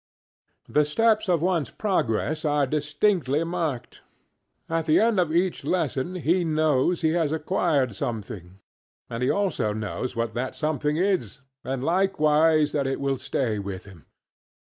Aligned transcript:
The 0.67 0.83
steps 0.83 1.29
of 1.29 1.41
oneŌĆÖs 1.41 1.77
progress 1.77 2.43
are 2.43 2.65
distinctly 2.65 3.43
marked. 3.43 4.01
At 4.67 4.87
the 4.87 4.99
end 4.99 5.19
of 5.19 5.31
each 5.31 5.63
lesson 5.63 6.15
he 6.15 6.43
knows 6.43 7.01
he 7.01 7.11
has 7.11 7.31
acquired 7.31 7.93
something, 7.95 8.57
and 9.11 9.21
he 9.21 9.29
also 9.29 9.73
knows 9.73 10.15
what 10.15 10.33
that 10.33 10.55
something 10.55 10.97
is, 10.97 11.41
and 11.63 11.83
likewise 11.83 12.71
that 12.71 12.87
it 12.87 12.99
will 12.99 13.17
stay 13.17 13.59
with 13.59 13.85
him. 13.85 14.07